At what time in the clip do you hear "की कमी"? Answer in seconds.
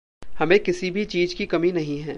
1.35-1.71